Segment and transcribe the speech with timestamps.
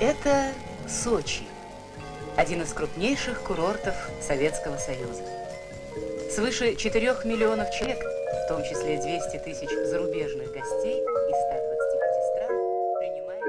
[0.00, 0.52] Это
[0.86, 1.42] Сочи,
[2.36, 5.24] один из крупнейших курортов Советского Союза.
[6.30, 12.54] Свыше 4 миллионов человек, в том числе 200 тысяч зарубежных гостей из 125 стран,
[13.00, 13.42] принимает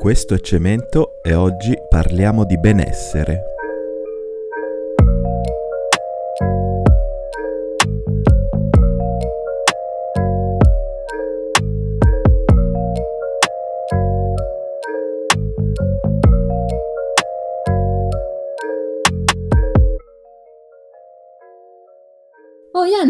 [0.00, 3.59] Questo è Cemento e oggi parliamo di benessere.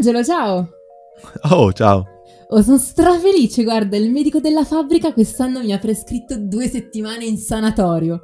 [0.00, 0.68] Angelo, ciao!
[1.50, 2.06] Oh, ciao!
[2.48, 7.36] Oh, sono strafelice, guarda, il medico della fabbrica quest'anno mi ha prescritto due settimane in
[7.36, 8.18] sanatorio.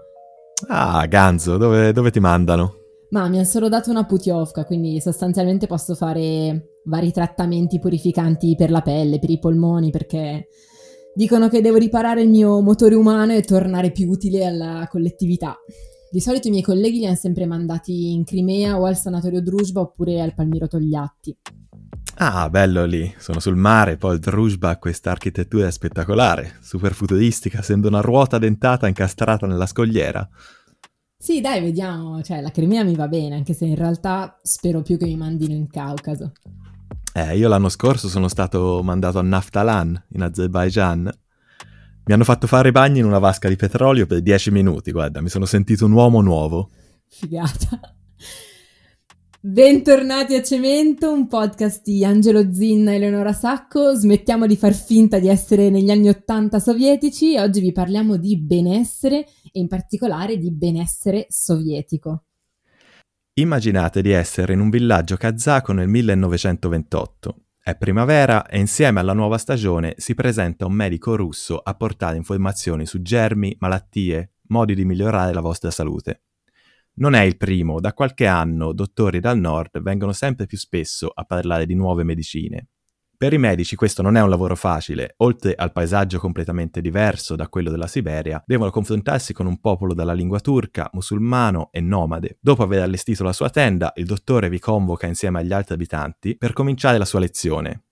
[0.68, 2.76] Ah, Ganzo, dove, dove ti mandano?
[3.10, 8.70] Ma mi hanno solo dato una putiovka, quindi sostanzialmente posso fare vari trattamenti purificanti per
[8.70, 10.48] la pelle, per i polmoni, perché
[11.14, 15.54] dicono che devo riparare il mio motore umano e tornare più utile alla collettività.
[16.10, 19.82] Di solito i miei colleghi li hanno sempre mandati in Crimea o al sanatorio Druzhba
[19.82, 21.36] oppure al Palmiro Togliatti.
[22.18, 27.60] Ah, bello lì, sono sul mare, poi il Druzhba ha questa architettura spettacolare, super futuristica,
[27.60, 30.26] sembra una ruota dentata incastrata nella scogliera.
[31.18, 34.96] Sì, dai, vediamo, cioè la Crimea mi va bene, anche se in realtà spero più
[34.96, 36.32] che mi mandino in Caucaso.
[37.12, 41.12] Eh, io l'anno scorso sono stato mandato a Naftalan, in Azerbaijan.
[42.04, 45.20] Mi hanno fatto fare i bagni in una vasca di petrolio per 10 minuti, guarda,
[45.20, 46.70] mi sono sentito un uomo nuovo.
[47.08, 47.78] Figata.
[49.48, 53.94] Bentornati a Cemento, un podcast di Angelo Zinna e Eleonora Sacco.
[53.94, 57.36] Smettiamo di far finta di essere negli anni Ottanta sovietici.
[57.36, 59.18] Oggi vi parliamo di benessere
[59.52, 62.24] e in particolare di benessere sovietico.
[63.34, 67.36] Immaginate di essere in un villaggio kazako nel 1928.
[67.62, 72.84] È primavera e insieme alla nuova stagione si presenta un medico russo a portare informazioni
[72.84, 76.22] su germi, malattie, modi di migliorare la vostra salute.
[76.98, 81.24] Non è il primo, da qualche anno dottori dal nord vengono sempre più spesso a
[81.24, 82.68] parlare di nuove medicine.
[83.18, 87.48] Per i medici questo non è un lavoro facile, oltre al paesaggio completamente diverso da
[87.48, 92.38] quello della Siberia, devono confrontarsi con un popolo dalla lingua turca, musulmano e nomade.
[92.40, 96.54] Dopo aver allestito la sua tenda, il dottore vi convoca insieme agli altri abitanti per
[96.54, 97.84] cominciare la sua lezione.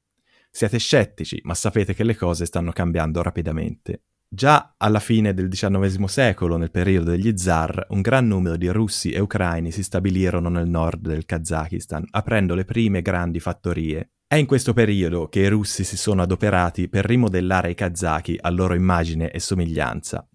[0.51, 4.03] Siete scettici, ma sapete che le cose stanno cambiando rapidamente.
[4.35, 9.13] Già alla fine del XIX secolo, nel periodo degli zar, un gran numero di russi
[9.13, 14.11] e ucraini si stabilirono nel nord del Kazakistan, aprendo le prime grandi fattorie.
[14.27, 18.51] È in questo periodo che i russi si sono adoperati per rimodellare i kazaki a
[18.51, 20.29] loro immagine e somiglianza.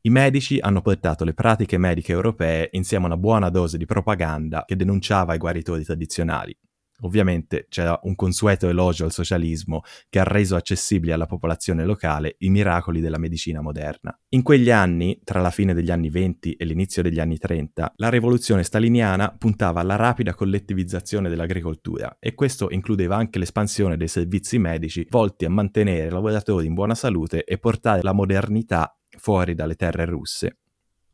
[0.00, 4.64] I medici hanno portato le pratiche mediche europee insieme a una buona dose di propaganda
[4.66, 6.56] che denunciava i guaritori tradizionali.
[7.02, 12.50] Ovviamente c'era un consueto elogio al socialismo che ha reso accessibili alla popolazione locale i
[12.50, 14.16] miracoli della medicina moderna.
[14.30, 18.08] In quegli anni, tra la fine degli anni 20 e l'inizio degli anni 30, la
[18.08, 25.06] rivoluzione staliniana puntava alla rapida collettivizzazione dell'agricoltura e questo includeva anche l'espansione dei servizi medici
[25.10, 30.04] volti a mantenere i lavoratori in buona salute e portare la modernità fuori dalle terre
[30.04, 30.58] russe.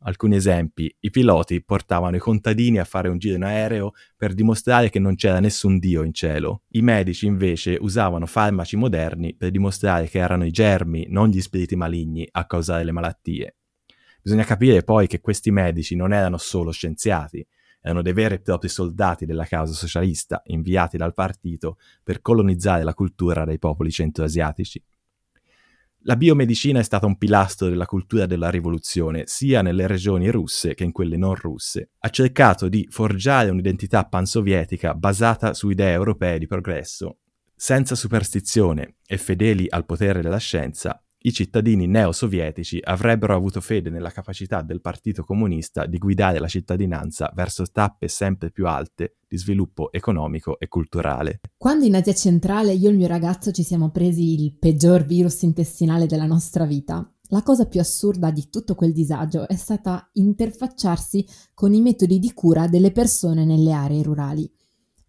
[0.01, 4.89] Alcuni esempi, i piloti portavano i contadini a fare un giro in aereo per dimostrare
[4.89, 6.61] che non c'era nessun dio in cielo.
[6.69, 11.75] I medici invece usavano farmaci moderni per dimostrare che erano i germi, non gli spiriti
[11.75, 13.55] maligni, a causare le malattie.
[14.21, 17.45] Bisogna capire poi che questi medici non erano solo scienziati,
[17.81, 22.93] erano dei veri e propri soldati della causa socialista, inviati dal partito per colonizzare la
[22.93, 24.83] cultura dei popoli centroasiatici.
[26.07, 30.85] La biomedicina è stata un pilastro della cultura della rivoluzione, sia nelle regioni russe che
[30.85, 31.89] in quelle non russe.
[31.99, 37.17] Ha cercato di forgiare un'identità pansovietica basata su idee europee di progresso.
[37.53, 40.97] Senza superstizione e fedeli al potere della scienza,
[41.27, 47.29] i cittadini neosovietici avrebbero avuto fede nella capacità del Partito Comunista di guidare la cittadinanza
[47.35, 51.41] verso tappe sempre più alte di sviluppo economico e culturale.
[51.57, 55.41] Quando in Asia centrale io e il mio ragazzo ci siamo presi il peggior virus
[55.41, 61.27] intestinale della nostra vita, la cosa più assurda di tutto quel disagio è stata interfacciarsi
[61.53, 64.49] con i metodi di cura delle persone nelle aree rurali.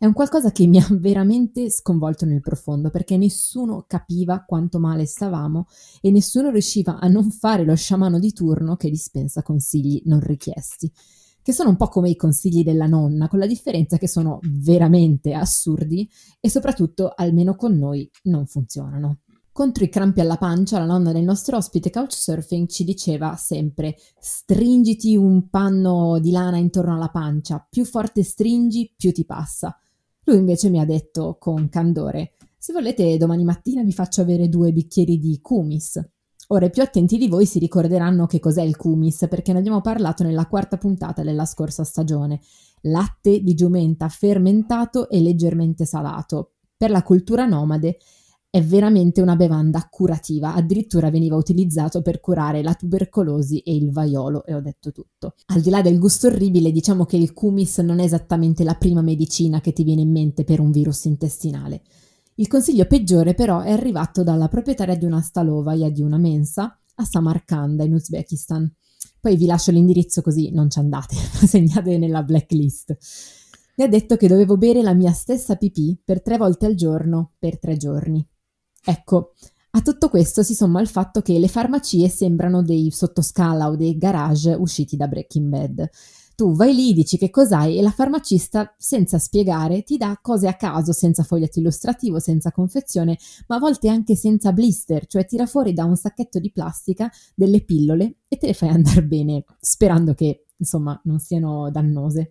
[0.00, 5.06] È un qualcosa che mi ha veramente sconvolto nel profondo perché nessuno capiva quanto male
[5.06, 5.66] stavamo
[6.00, 10.88] e nessuno riusciva a non fare lo sciamano di turno che dispensa consigli non richiesti,
[11.42, 15.34] che sono un po' come i consigli della nonna, con la differenza che sono veramente
[15.34, 16.08] assurdi
[16.38, 19.22] e soprattutto, almeno con noi, non funzionano.
[19.50, 25.16] Contro i crampi alla pancia, la nonna del nostro ospite Couchsurfing ci diceva sempre stringiti
[25.16, 29.76] un panno di lana intorno alla pancia, più forte stringi, più ti passa.
[30.28, 34.72] Lui invece mi ha detto con candore, se volete domani mattina vi faccio avere due
[34.72, 35.98] bicchieri di kumis.
[36.48, 39.80] Ora i più attenti di voi si ricorderanno che cos'è il kumis perché ne abbiamo
[39.80, 42.40] parlato nella quarta puntata della scorsa stagione.
[42.82, 46.56] Latte di giumenta fermentato e leggermente salato.
[46.76, 47.96] Per la cultura nomade
[48.50, 54.44] è veramente una bevanda curativa, addirittura veniva utilizzato per curare la tubercolosi e il vaiolo
[54.46, 55.34] e ho detto tutto.
[55.46, 59.02] Al di là del gusto orribile, diciamo che il kumis non è esattamente la prima
[59.02, 61.82] medicina che ti viene in mente per un virus intestinale.
[62.36, 67.04] Il consiglio peggiore però è arrivato dalla proprietaria di una stalovaia di una mensa a
[67.04, 68.72] Samarkand in Uzbekistan.
[69.20, 72.96] Poi vi lascio l'indirizzo così non ci andate, segnate nella blacklist.
[73.76, 77.32] Mi ha detto che dovevo bere la mia stessa pipì per tre volte al giorno
[77.38, 78.26] per tre giorni.
[78.84, 79.32] Ecco,
[79.72, 83.96] a tutto questo si somma il fatto che le farmacie sembrano dei sottoscala o dei
[83.98, 85.90] garage usciti da Breaking Bad.
[86.34, 90.54] Tu vai lì, dici che cos'hai e la farmacista, senza spiegare, ti dà cose a
[90.54, 95.72] caso, senza foglietto illustrativo, senza confezione, ma a volte anche senza blister, cioè tira fuori
[95.72, 100.46] da un sacchetto di plastica delle pillole e te le fai andare bene, sperando che,
[100.56, 102.30] insomma, non siano dannose.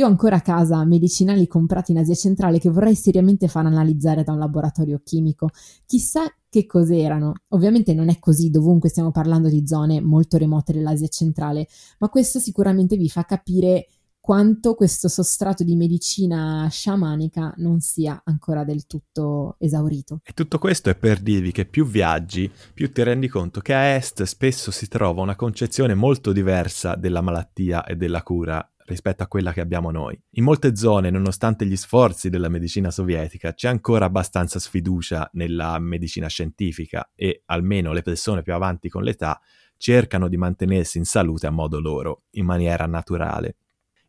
[0.00, 4.24] Io ho ancora a casa medicinali comprati in Asia centrale che vorrei seriamente far analizzare
[4.24, 5.50] da un laboratorio chimico.
[5.84, 7.34] Chissà che cos'erano.
[7.48, 11.68] Ovviamente non è così dovunque stiamo parlando di zone molto remote dell'Asia centrale,
[11.98, 13.88] ma questo sicuramente vi fa capire
[14.20, 20.20] quanto questo sostrato di medicina sciamanica non sia ancora del tutto esaurito.
[20.24, 23.96] E tutto questo è per dirvi che più viaggi, più ti rendi conto che a
[23.96, 29.28] est spesso si trova una concezione molto diversa della malattia e della cura rispetto a
[29.28, 30.20] quella che abbiamo noi.
[30.32, 36.26] In molte zone, nonostante gli sforzi della medicina sovietica, c'è ancora abbastanza sfiducia nella medicina
[36.26, 39.40] scientifica e almeno le persone più avanti con l'età
[39.76, 43.56] cercano di mantenersi in salute a modo loro, in maniera naturale.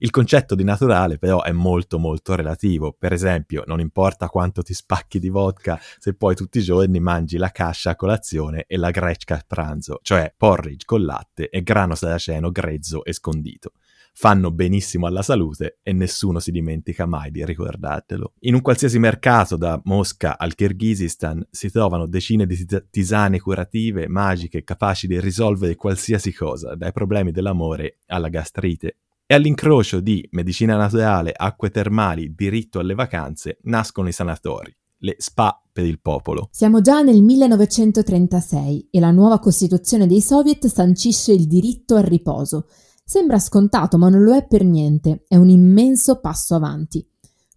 [0.03, 4.73] Il concetto di naturale però è molto molto relativo, per esempio non importa quanto ti
[4.73, 8.89] spacchi di vodka se poi tutti i giorni mangi la cascia a colazione e la
[8.89, 13.73] grecca a pranzo, cioè porridge con latte e grano saraceno grezzo e scondito
[14.13, 18.33] fanno benissimo alla salute e nessuno si dimentica mai di ricordartelo.
[18.41, 24.63] In un qualsiasi mercato, da Mosca al Kirghizistan, si trovano decine di tisane curative, magiche,
[24.63, 28.97] capaci di risolvere qualsiasi cosa, dai problemi dell'amore alla gastrite.
[29.25, 35.61] E all'incrocio di medicina naturale, acque termali, diritto alle vacanze, nascono i sanatori, le spa
[35.71, 36.49] per il popolo.
[36.51, 42.67] Siamo già nel 1936 e la nuova Costituzione dei Soviet sancisce il diritto al riposo,
[43.11, 47.05] Sembra scontato, ma non lo è per niente, è un immenso passo avanti.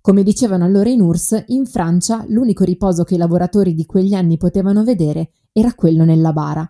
[0.00, 4.36] Come dicevano allora in URSS, in Francia l'unico riposo che i lavoratori di quegli anni
[4.36, 6.68] potevano vedere era quello nella bara.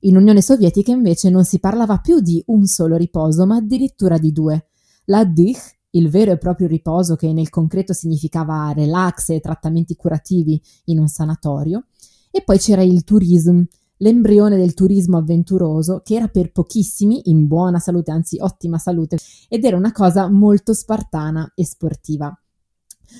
[0.00, 4.30] In Unione Sovietica invece non si parlava più di un solo riposo, ma addirittura di
[4.30, 4.66] due.
[5.06, 10.60] La Dich, il vero e proprio riposo che nel concreto significava relax e trattamenti curativi
[10.84, 11.86] in un sanatorio,
[12.30, 13.62] e poi c'era il tourism,
[13.98, 19.18] l'embrione del turismo avventuroso, che era per pochissimi in buona salute, anzi ottima salute,
[19.48, 22.36] ed era una cosa molto spartana e sportiva.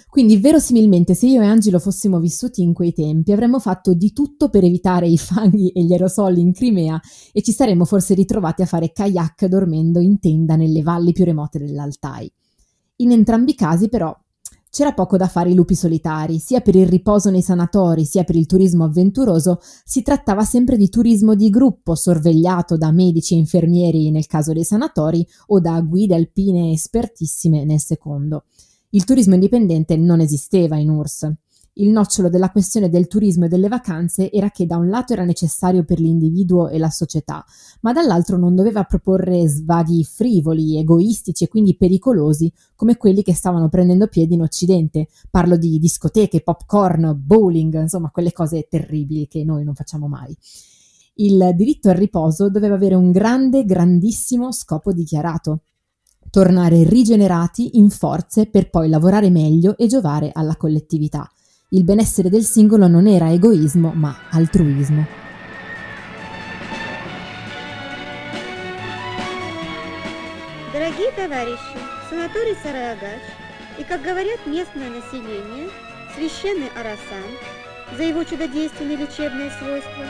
[0.09, 4.51] Quindi verosimilmente se io e Angelo fossimo vissuti in quei tempi avremmo fatto di tutto
[4.51, 7.01] per evitare i fanghi e gli aerosol in Crimea
[7.33, 11.59] e ci saremmo forse ritrovati a fare kayak dormendo in tenda nelle valli più remote
[11.59, 12.31] dell'Altai.
[12.97, 14.15] In entrambi i casi però
[14.71, 18.37] c'era poco da fare i lupi solitari, sia per il riposo nei sanatori, sia per
[18.37, 24.11] il turismo avventuroso, si trattava sempre di turismo di gruppo, sorvegliato da medici e infermieri
[24.11, 28.45] nel caso dei sanatori o da guide alpine espertissime nel secondo.
[28.91, 31.33] Il turismo indipendente non esisteva in URSS.
[31.81, 35.23] Il nocciolo della questione del turismo e delle vacanze era che da un lato era
[35.23, 37.45] necessario per l'individuo e la società,
[37.83, 43.69] ma dall'altro non doveva proporre svaghi frivoli, egoistici e quindi pericolosi come quelli che stavano
[43.69, 45.07] prendendo piedi in Occidente.
[45.31, 50.37] Parlo di discoteche, popcorn, bowling, insomma quelle cose terribili che noi non facciamo mai.
[51.15, 55.61] Il diritto al riposo doveva avere un grande, grandissimo scopo dichiarato
[56.31, 61.31] tornare rigenerati in forze per poi lavorare meglio e giovare alla collettività.
[61.70, 65.22] Il benessere del singolo non era egoismo, ma altruismo.
[70.72, 71.78] Дорогие товарищи,
[72.10, 73.22] санаторий Сараягач
[73.80, 75.70] и, как говорят местное население,
[76.16, 77.30] священный Арасан
[77.98, 80.06] за его чудодейственные лечебные свойства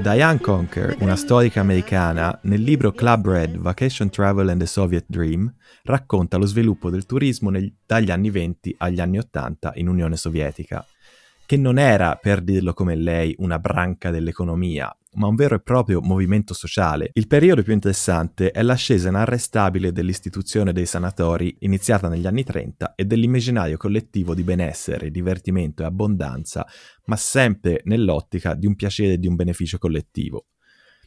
[0.00, 5.54] Diane Conker, una storica americana, nel libro Club Red, Vacation Travel and the Soviet Dream,
[5.82, 10.82] racconta lo sviluppo del turismo nel, dagli anni 20 agli anni 80 in Unione Sovietica,
[11.44, 16.00] che non era, per dirlo come lei, una branca dell'economia, ma un vero e proprio
[16.00, 17.10] movimento sociale.
[17.14, 23.04] Il periodo più interessante è l'ascesa inarrestabile dell'istituzione dei sanatori iniziata negli anni 30 e
[23.04, 26.66] dell'immaginario collettivo di benessere, divertimento e abbondanza,
[27.06, 30.46] ma sempre nell'ottica di un piacere e di un beneficio collettivo.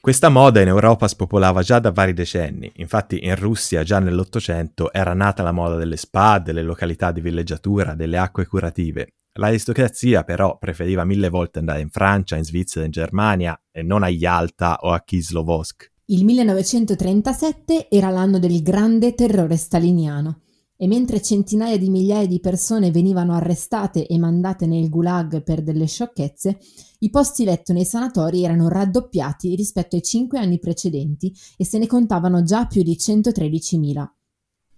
[0.02, 5.14] Questa moda in Europa spopolava già da vari decenni, infatti in Russia già nell'Ottocento era
[5.14, 9.14] nata la moda delle spa, delle località di villeggiatura, delle acque curative.
[9.34, 14.10] L'aristocrazia però preferiva mille volte andare in Francia, in Svizzera, in Germania e non a
[14.10, 15.90] Yalta o a Kislovodsk.
[16.06, 20.42] Il 1937 era l'anno del grande terrore staliniano
[20.76, 25.86] e mentre centinaia di migliaia di persone venivano arrestate e mandate nel gulag per delle
[25.86, 26.58] sciocchezze,
[27.00, 31.86] i posti letto nei sanatori erano raddoppiati rispetto ai cinque anni precedenti e se ne
[31.86, 34.08] contavano già più di 113.000.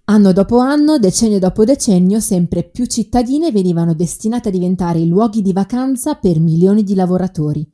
[0.06, 5.54] Anno dopo anno, decennio dopo decennio, sempre più cittadine venivano destinate a diventare luoghi di
[5.54, 7.66] vacanza per milioni di lavoratori.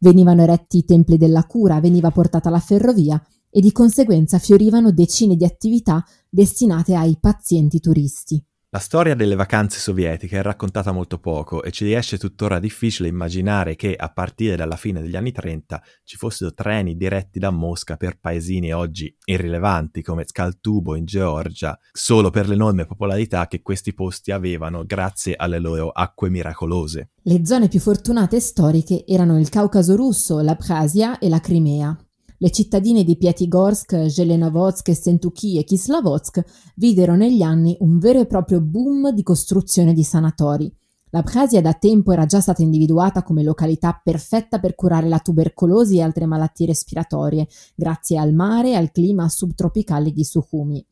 [0.00, 3.18] Venivano eretti i templi della cura, veniva portata la ferrovia
[3.48, 8.44] e di conseguenza fiorivano decine di attività destinate ai pazienti turisti.
[8.70, 13.76] La storia delle vacanze sovietiche è raccontata molto poco e ci riesce tuttora difficile immaginare
[13.76, 18.18] che a partire dalla fine degli anni 30 ci fossero treni diretti da Mosca per
[18.20, 24.84] paesini oggi irrilevanti come Skaltubo in Georgia, solo per l'enorme popolarità che questi posti avevano
[24.84, 27.12] grazie alle loro acque miracolose.
[27.22, 31.96] Le zone più fortunate storiche erano il Caucaso russo, l'Abkhazia e la Crimea.
[32.40, 36.44] Le cittadine di Pyatigorsk, Zelenovodsk, Sentuki e Kislovodsk
[36.76, 40.72] videro negli anni un vero e proprio boom di costruzione di sanatori.
[41.10, 46.02] L'Abkhazia da tempo era già stata individuata come località perfetta per curare la tubercolosi e
[46.02, 50.86] altre malattie respiratorie, grazie al mare e al clima subtropicale di Sukhumi.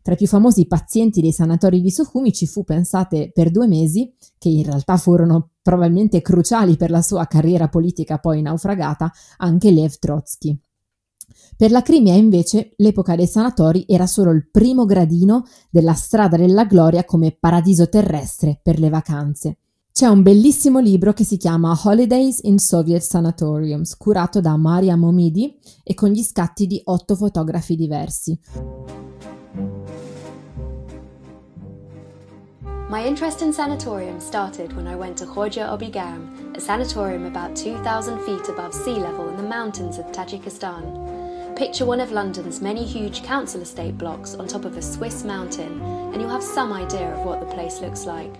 [0.00, 4.10] Tra i più famosi pazienti dei sanatori di Sukhumi ci fu, pensate, per due mesi,
[4.38, 9.98] che in realtà furono probabilmente cruciali per la sua carriera politica poi naufragata, anche Lev
[9.98, 10.58] Trotsky.
[11.56, 16.64] Per la Crimea invece l'epoca dei sanatori era solo il primo gradino della strada della
[16.64, 19.58] gloria come paradiso terrestre per le vacanze.
[19.98, 25.58] C'è un bellissimo libro che si chiama Holidays in Soviet Sanatoriums, curato da Maria Momidi
[25.82, 28.38] e con gli scatti di otto fotografi diversi.
[32.88, 38.20] My interest in sanatoriums started when I went to Khoja Obigam, a sanatorium about 2,000
[38.20, 41.17] feet above sea level in the mountains of Tajikistan.
[41.58, 45.80] Picture one of London's many huge council estate blocks on top of a Swiss mountain,
[46.12, 48.30] and you'll have some idea of what the place looks like.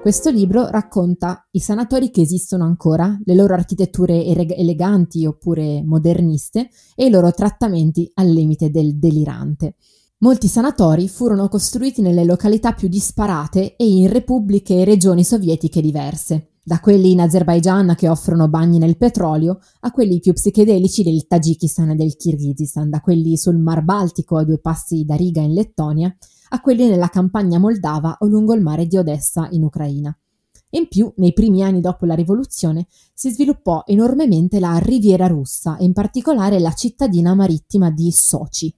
[0.00, 7.06] Questo libro racconta i sanatori che esistono ancora, le loro architetture eleganti oppure moderniste e
[7.06, 9.74] i loro trattamenti al limite del delirante.
[10.18, 16.50] Molti sanatori furono costruiti nelle località più disparate e in repubbliche e regioni sovietiche diverse
[16.66, 21.90] da quelli in Azerbaigian che offrono bagni nel petrolio a quelli più psichedelici del Tagikistan
[21.90, 26.16] e del Kirghizistan, da quelli sul Mar Baltico a due passi da Riga in Lettonia
[26.48, 30.16] a quelli nella campagna moldava o lungo il mare di Odessa in Ucraina.
[30.70, 35.84] In più, nei primi anni dopo la rivoluzione, si sviluppò enormemente la riviera russa e
[35.84, 38.74] in particolare la cittadina marittima di Sochi,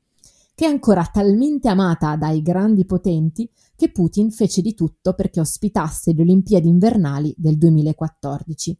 [0.55, 6.13] che è ancora talmente amata dai grandi potenti che Putin fece di tutto perché ospitasse
[6.13, 8.79] le Olimpiadi invernali del 2014.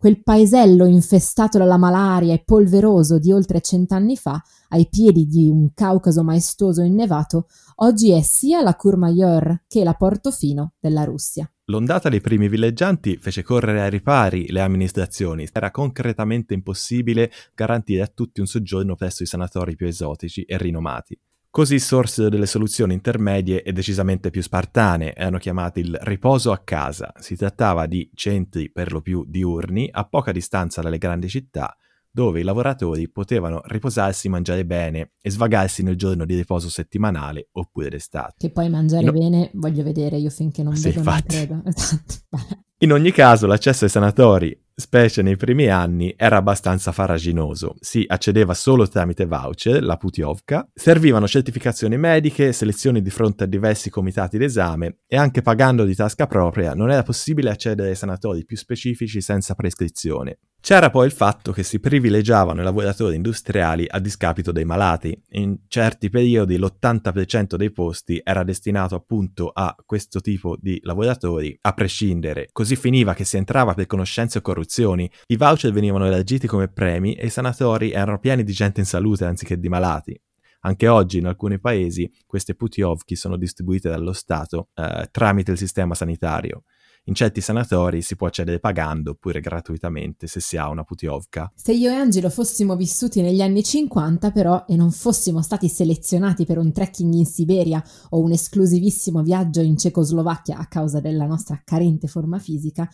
[0.00, 5.74] Quel paesello infestato dalla malaria e polveroso di oltre cent'anni fa, ai piedi di un
[5.74, 11.46] Caucaso maestoso innevato, oggi è sia la Courmayeur che la Portofino della Russia.
[11.66, 15.46] L'ondata dei primi villeggianti fece correre ai ripari le amministrazioni.
[15.52, 21.16] Era concretamente impossibile garantire a tutti un soggiorno presso i sanatori più esotici e rinomati.
[21.52, 27.12] Così sorsero delle soluzioni intermedie e decisamente più spartane, erano chiamate il riposo a casa.
[27.18, 31.76] Si trattava di centri per lo più diurni, a poca distanza dalle grandi città,
[32.08, 37.88] dove i lavoratori potevano riposarsi, mangiare bene e svagarsi nel giorno di riposo settimanale oppure
[37.88, 38.34] d'estate.
[38.38, 39.12] Che poi mangiare no.
[39.12, 41.34] bene voglio vedere io finché non sì, vedo infatti.
[41.34, 42.60] non credo.
[42.82, 47.74] In ogni caso l'accesso ai sanatori specie nei primi anni, era abbastanza faraginoso.
[47.78, 53.90] Si accedeva solo tramite voucher, la Putiovka, servivano certificazioni mediche, selezioni di fronte a diversi
[53.90, 58.56] comitati d'esame e anche pagando di tasca propria non era possibile accedere ai sanatori più
[58.56, 60.38] specifici senza prescrizione.
[60.62, 65.18] C'era poi il fatto che si privilegiavano i lavoratori industriali a discapito dei malati.
[65.30, 71.72] In certi periodi l'80% dei posti era destinato appunto a questo tipo di lavoratori, a
[71.72, 72.50] prescindere.
[72.52, 77.14] Così finiva che si entrava per conoscenze o corruzioni, i voucher venivano elargiti come premi
[77.14, 80.20] e i sanatori erano pieni di gente in salute anziché di malati.
[80.62, 85.94] Anche oggi in alcuni paesi queste putiovki sono distribuite dallo Stato eh, tramite il sistema
[85.94, 86.64] sanitario.
[87.10, 91.50] In certi sanatori si può accedere pagando oppure gratuitamente se si ha una putiovka.
[91.56, 96.46] Se io e Angelo fossimo vissuti negli anni 50 però e non fossimo stati selezionati
[96.46, 101.60] per un trekking in Siberia o un esclusivissimo viaggio in Cecoslovacchia a causa della nostra
[101.64, 102.88] carente forma fisica,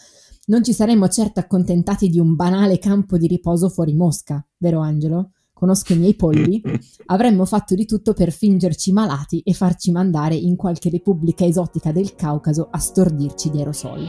[0.47, 5.33] non ci saremmo certo accontentati di un banale campo di riposo fuori Mosca, vero Angelo?
[5.57, 6.61] Conosco i miei polli,
[7.07, 12.15] avremmo fatto di tutto per fingerci malati e farci mandare in qualche repubblica esotica del
[12.15, 14.09] Caucaso a stordirci di aerosol.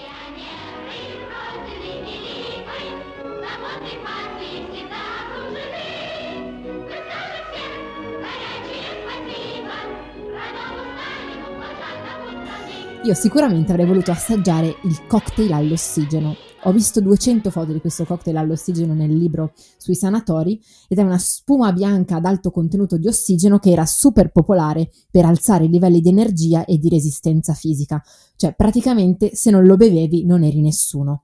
[13.04, 16.36] Io sicuramente avrei voluto assaggiare il cocktail all'ossigeno,
[16.68, 21.18] ho visto 200 foto di questo cocktail all'ossigeno nel libro sui sanatori ed è una
[21.18, 26.02] spuma bianca ad alto contenuto di ossigeno che era super popolare per alzare i livelli
[26.02, 28.04] di energia e di resistenza fisica.
[28.36, 31.24] Cioè, praticamente se non lo bevevi non eri nessuno.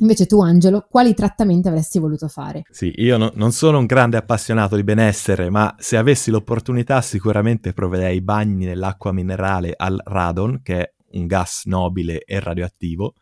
[0.00, 2.64] Invece tu, Angelo, quali trattamenti avresti voluto fare?
[2.70, 7.72] Sì, io no, non sono un grande appassionato di benessere, ma se avessi l'opportunità sicuramente
[7.72, 13.14] proverei bagni nell'acqua minerale al radon, che è un gas nobile e radioattivo,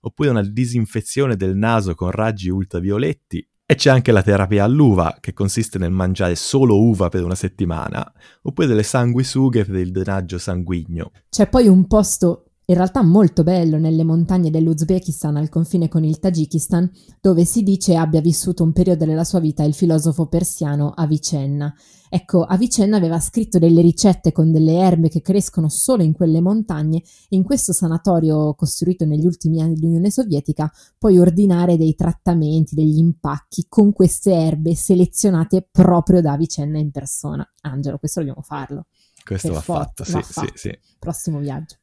[0.00, 3.46] oppure una disinfezione del naso con raggi ultravioletti.
[3.70, 8.10] E c'è anche la terapia all'uva, che consiste nel mangiare solo uva per una settimana,
[8.42, 11.10] oppure delle sanguisughe per il drenaggio sanguigno.
[11.28, 16.18] C'è poi un posto in realtà molto bello nelle montagne dell'Uzbekistan al confine con il
[16.18, 21.74] Tagikistan, dove si dice abbia vissuto un periodo della sua vita il filosofo persiano Avicenna.
[22.10, 26.98] Ecco, Avicenna aveva scritto delle ricette con delle erbe che crescono solo in quelle montagne
[26.98, 32.98] e in questo sanatorio costruito negli ultimi anni dell'Unione Sovietica puoi ordinare dei trattamenti, degli
[32.98, 37.50] impacchi con queste erbe selezionate proprio da Avicenna in persona.
[37.62, 38.88] Angelo, questo dobbiamo farlo.
[39.24, 40.78] Questo va fatto, sì, sì, sì.
[40.98, 41.76] Prossimo viaggio.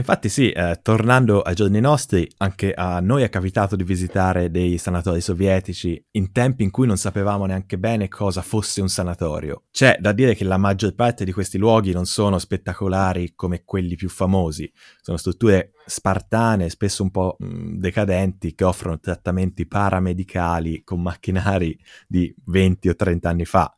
[0.00, 4.78] Infatti sì, eh, tornando ai giorni nostri, anche a noi è capitato di visitare dei
[4.78, 9.64] sanatori sovietici in tempi in cui non sapevamo neanche bene cosa fosse un sanatorio.
[9.70, 13.94] C'è da dire che la maggior parte di questi luoghi non sono spettacolari come quelli
[13.94, 14.72] più famosi,
[15.02, 22.34] sono strutture spartane, spesso un po' mh, decadenti, che offrono trattamenti paramedicali con macchinari di
[22.46, 23.70] 20 o 30 anni fa.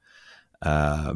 [0.64, 1.12] Uh,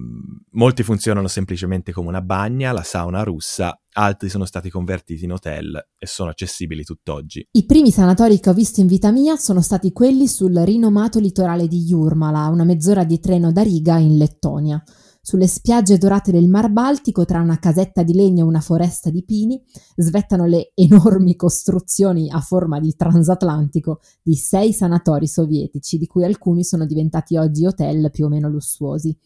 [0.51, 5.75] molti funzionano semplicemente come una bagna, la sauna russa, altri sono stati convertiti in hotel
[5.99, 7.47] e sono accessibili tutt'oggi.
[7.51, 11.67] I primi sanatori che ho visto in vita mia sono stati quelli sul rinomato litorale
[11.67, 14.83] di Jurmala, una mezz'ora di treno da Riga in Lettonia.
[15.27, 19.25] Sulle spiagge dorate del Mar Baltico, tra una casetta di legno e una foresta di
[19.25, 19.61] pini,
[19.97, 26.63] svettano le enormi costruzioni a forma di transatlantico di sei sanatori sovietici, di cui alcuni
[26.63, 29.19] sono diventati oggi hotel più o meno lussuosi.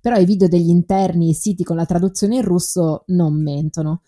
[0.00, 4.02] Però i video degli interni siti con la traduzione in russo non mentono.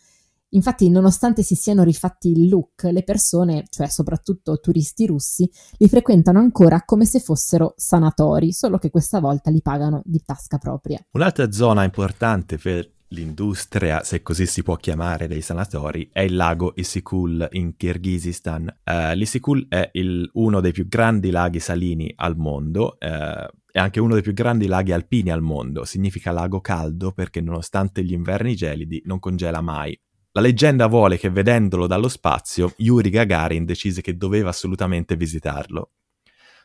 [0.52, 6.40] Infatti, nonostante si siano rifatti il look, le persone, cioè soprattutto turisti russi, li frequentano
[6.40, 10.98] ancora come se fossero sanatori, solo che questa volta li pagano di tasca propria.
[11.12, 16.72] Un'altra zona importante per l'industria, se così si può chiamare, dei sanatori è il lago
[16.76, 18.80] Isikul in Kirghizistan.
[18.84, 24.00] Uh, L'Isikul è il, uno dei più grandi laghi salini al mondo, uh, è anche
[24.00, 28.54] uno dei più grandi laghi alpini al mondo, significa lago caldo perché nonostante gli inverni
[28.54, 29.98] gelidi non congela mai.
[30.32, 35.90] La leggenda vuole che vedendolo dallo spazio, Yuri Gagarin decise che doveva assolutamente visitarlo.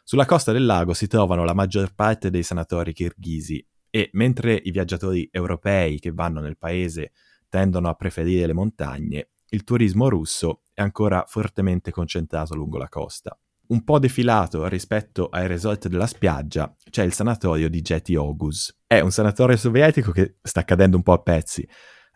[0.03, 4.71] Sulla costa del lago si trovano la maggior parte dei sanatori kirghisi e mentre i
[4.71, 7.13] viaggiatori europei che vanno nel paese
[7.47, 13.39] tendono a preferire le montagne, il turismo russo è ancora fortemente concentrato lungo la costa.
[13.67, 18.81] Un po' defilato rispetto ai resort della spiaggia c'è il sanatorio di Jetty Ogus.
[18.86, 21.65] È un sanatorio sovietico che sta cadendo un po' a pezzi.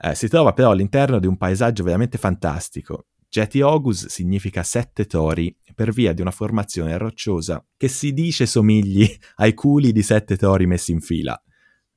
[0.02, 3.06] Eh, si trova però all'interno di un paesaggio veramente fantastico.
[3.30, 9.10] Jetty Ogus significa sette tori per via di una formazione rocciosa che si dice somigli
[9.36, 11.42] ai culi di sette tori messi in fila.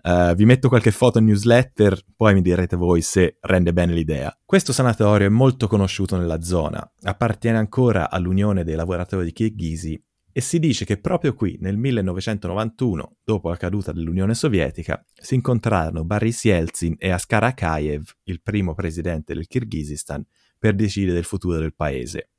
[0.02, 4.36] Uh, vi metto qualche foto in newsletter, poi mi direte voi se rende bene l'idea.
[4.44, 10.02] Questo sanatorio è molto conosciuto nella zona, appartiene ancora all'Unione dei lavoratori kirghisi
[10.34, 16.04] e si dice che proprio qui, nel 1991, dopo la caduta dell'Unione Sovietica, si incontrarono
[16.04, 20.24] Boris Yeltsin e Askar Akayev, il primo presidente del Kirghizistan,
[20.58, 22.30] per decidere del futuro del paese.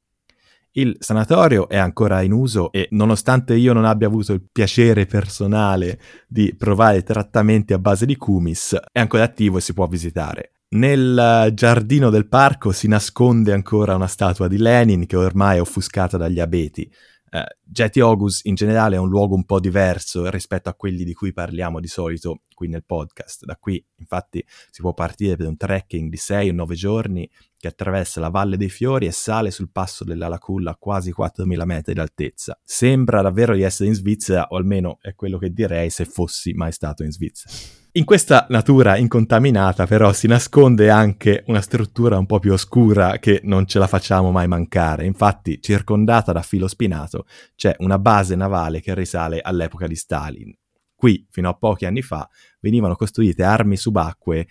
[0.76, 6.00] Il sanatorio è ancora in uso e nonostante io non abbia avuto il piacere personale
[6.28, 10.54] di provare trattamenti a base di kumis, è ancora attivo e si può visitare.
[10.70, 16.18] Nel giardino del parco si nasconde ancora una statua di Lenin che ormai è offuscata
[16.18, 16.92] dagli abeti.
[17.34, 21.14] Eh, Getty August in generale è un luogo un po' diverso rispetto a quelli di
[21.14, 23.44] cui parliamo di solito qui nel podcast.
[23.46, 27.68] Da qui infatti si può partire per un trekking di 6 o 9 giorni che
[27.68, 32.60] attraversa la Valle dei Fiori e sale sul passo dell'Alaculla a quasi 4.000 metri d'altezza.
[32.62, 36.72] Sembra davvero di essere in Svizzera, o almeno è quello che direi se fossi mai
[36.72, 37.83] stato in Svizzera.
[37.96, 43.42] In questa natura incontaminata però si nasconde anche una struttura un po' più oscura che
[43.44, 45.06] non ce la facciamo mai mancare.
[45.06, 50.52] Infatti, circondata da filo spinato, c'è una base navale che risale all'epoca di Stalin.
[50.96, 52.28] Qui, fino a pochi anni fa,
[52.62, 54.48] venivano costruite armi subacquee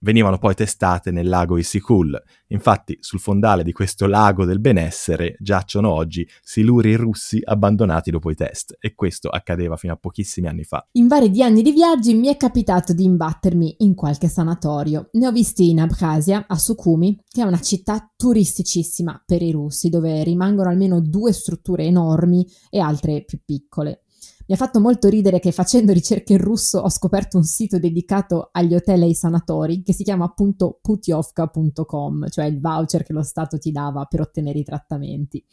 [0.00, 2.20] venivano poi testate nel lago Issyk-Kul.
[2.48, 8.34] Infatti, sul fondale di questo lago del benessere giacciono oggi siluri russi abbandonati dopo i
[8.34, 10.86] test, e questo accadeva fino a pochissimi anni fa.
[10.92, 15.08] In vari anni di viaggi mi è capitato di imbattermi in qualche sanatorio.
[15.12, 19.90] Ne ho visti in Abkhazia, a Sukhumi, che è una città turisticissima per i russi,
[19.90, 24.02] dove rimangono almeno due strutture enormi e altre più piccole.
[24.50, 28.48] Mi ha fatto molto ridere che facendo ricerche in russo ho scoperto un sito dedicato
[28.50, 33.22] agli hotel e ai sanatori che si chiama appunto putyovka.com, cioè il voucher che lo
[33.22, 35.44] Stato ti dava per ottenere i trattamenti.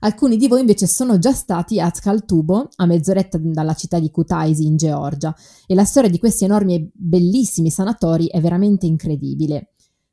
[0.00, 4.66] Alcuni di voi invece sono già stati a Tkaltubo, a mezz'oretta dalla città di Kutaisi
[4.66, 5.34] in Georgia,
[5.66, 9.70] e la storia di questi enormi e bellissimi sanatori è veramente incredibile.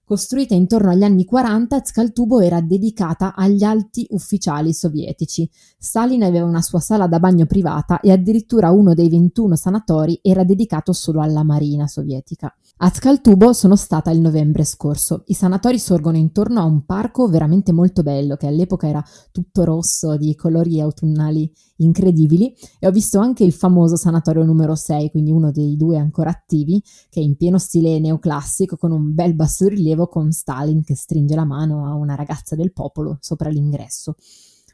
[0.07, 5.49] Costruita intorno agli anni 40, Skaltubo era dedicata agli alti ufficiali sovietici.
[5.79, 10.43] Stalin aveva una sua sala da bagno privata e addirittura uno dei 21 sanatori era
[10.43, 12.55] dedicato solo alla marina sovietica.
[12.77, 15.23] A Skaltubo sono stata il novembre scorso.
[15.27, 20.17] I sanatori sorgono intorno a un parco veramente molto bello, che all'epoca era tutto rosso,
[20.17, 25.51] di colori autunnali incredibili, e ho visto anche il famoso sanatorio numero 6, quindi uno
[25.51, 30.07] dei due ancora attivi, che è in pieno stile neoclassico, con un bel bassorilievo rilievo
[30.07, 34.15] con Stalin che stringe la mano a una ragazza del popolo sopra l'ingresso.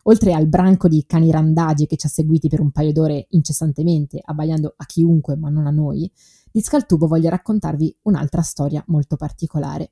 [0.03, 4.19] Oltre al branco di cani randagi che ci ha seguiti per un paio d'ore incessantemente,
[4.23, 6.11] abbaiando a chiunque ma non a noi,
[6.51, 9.91] di Scaltubo voglio raccontarvi un'altra storia molto particolare.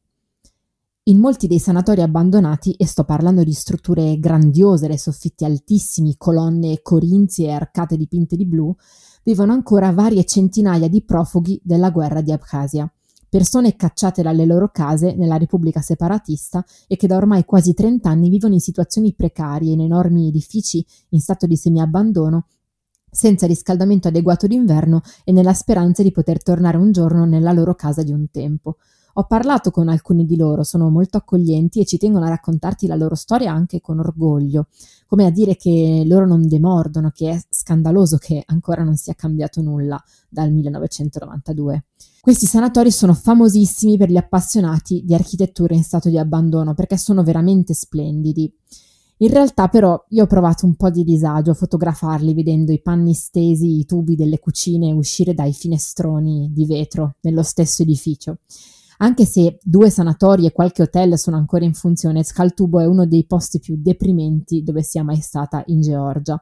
[1.03, 6.81] In molti dei sanatori abbandonati, e sto parlando di strutture grandiose, le soffitti altissimi, colonne
[6.81, 8.75] corinzie e arcate dipinte di blu,
[9.23, 12.91] vivono ancora varie centinaia di profughi della guerra di Abkhazia
[13.29, 18.27] persone cacciate dalle loro case nella Repubblica separatista e che da ormai quasi 30 anni
[18.29, 22.47] vivono in situazioni precarie in enormi edifici in stato di semiabbandono
[23.11, 28.03] senza riscaldamento adeguato d'inverno e nella speranza di poter tornare un giorno nella loro casa
[28.03, 28.77] di un tempo.
[29.13, 32.95] Ho parlato con alcuni di loro, sono molto accoglienti e ci tengono a raccontarti la
[32.95, 34.67] loro storia anche con orgoglio,
[35.07, 39.61] come a dire che loro non demordono, che è scandaloso che ancora non sia cambiato
[39.61, 41.83] nulla dal 1992.
[42.21, 47.23] Questi sanatori sono famosissimi per gli appassionati di architettura in stato di abbandono perché sono
[47.23, 48.53] veramente splendidi.
[49.21, 53.13] In realtà però io ho provato un po' di disagio a fotografarli vedendo i panni
[53.13, 58.38] stesi, i tubi delle cucine uscire dai finestroni di vetro nello stesso edificio.
[58.99, 63.25] Anche se due sanatori e qualche hotel sono ancora in funzione, Scaltubo è uno dei
[63.25, 66.41] posti più deprimenti dove sia mai stata in Georgia.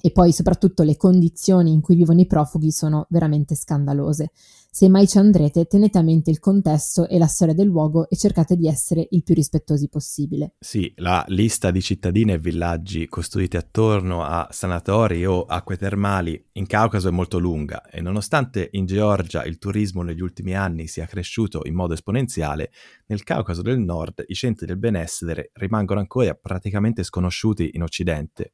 [0.00, 4.30] E poi soprattutto le condizioni in cui vivono i profughi sono veramente scandalose.
[4.72, 8.16] Se mai ci andrete, tenete a mente il contesto e la storia del luogo e
[8.16, 10.54] cercate di essere il più rispettosi possibile.
[10.60, 16.66] Sì, la lista di cittadine e villaggi costruiti attorno a sanatori o acque termali in
[16.66, 21.62] Caucaso è molto lunga e nonostante in Georgia il turismo negli ultimi anni sia cresciuto
[21.64, 22.70] in modo esponenziale,
[23.06, 28.52] nel Caucaso del Nord i centri del benessere rimangono ancora praticamente sconosciuti in Occidente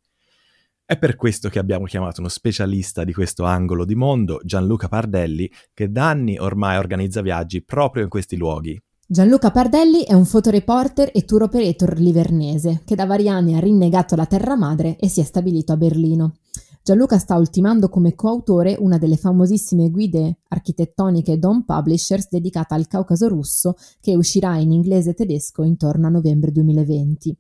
[0.86, 5.50] è per questo che abbiamo chiamato uno specialista di questo angolo di mondo, Gianluca Pardelli,
[5.74, 8.80] che da anni ormai organizza viaggi proprio in questi luoghi.
[9.04, 14.14] Gianluca Pardelli è un fotoreporter e tour operator livernese che da vari anni ha rinnegato
[14.14, 16.36] la terra madre e si è stabilito a Berlino.
[16.84, 23.26] Gianluca sta ultimando come coautore una delle famosissime guide architettoniche Dom Publishers dedicata al Caucaso
[23.26, 27.36] russo che uscirà in inglese e tedesco intorno a novembre 2020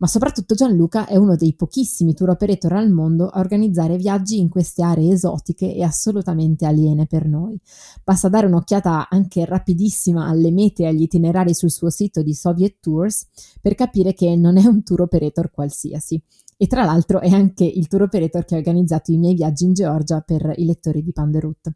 [0.00, 4.48] ma soprattutto Gianluca è uno dei pochissimi tour operator al mondo a organizzare viaggi in
[4.48, 7.60] queste aree esotiche e assolutamente aliene per noi.
[8.02, 12.78] Basta dare un'occhiata anche rapidissima alle mete e agli itinerari sul suo sito di Soviet
[12.80, 13.28] Tours
[13.60, 16.20] per capire che non è un tour operator qualsiasi.
[16.56, 19.74] E tra l'altro è anche il tour operator che ha organizzato i miei viaggi in
[19.74, 21.70] Georgia per i lettori di Panderut.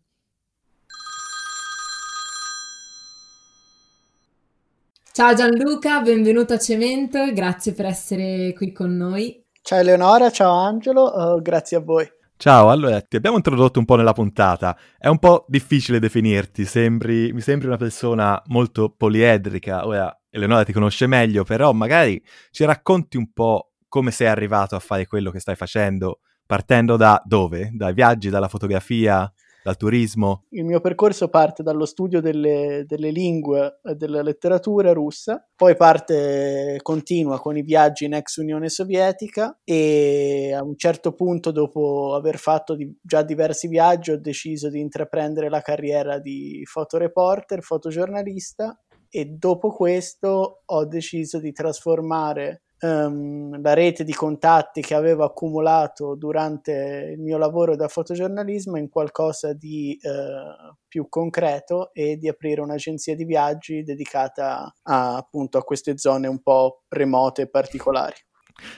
[5.16, 9.40] Ciao Gianluca, benvenuto a Cemento, grazie per essere qui con noi.
[9.62, 12.04] Ciao Eleonora, ciao Angelo, uh, grazie a voi.
[12.36, 14.76] Ciao, allora ti abbiamo introdotto un po' nella puntata.
[14.98, 19.86] È un po' difficile definirti, sembri, mi sembri una persona molto poliedrica.
[19.86, 24.80] Ora Eleonora ti conosce meglio, però magari ci racconti un po' come sei arrivato a
[24.80, 27.70] fare quello che stai facendo, partendo da dove?
[27.72, 29.32] Dai viaggi, dalla fotografia,
[29.64, 30.44] dal turismo?
[30.50, 36.78] Il mio percorso parte dallo studio delle, delle lingue e della letteratura russa, poi parte,
[36.82, 42.36] continua con i viaggi in ex Unione Sovietica e a un certo punto, dopo aver
[42.36, 49.24] fatto di, già diversi viaggi, ho deciso di intraprendere la carriera di fotoreporter, fotogiornalista e
[49.24, 57.12] dopo questo ho deciso di trasformare um, la rete di contatti che avevo accumulato durante
[57.14, 63.14] il mio lavoro da fotogiornalismo in qualcosa di uh, più concreto e di aprire un'agenzia
[63.14, 68.16] di viaggi dedicata a, appunto a queste zone un po' remote e particolari.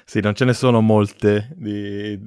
[0.05, 2.19] Sì, non ce ne sono molte di,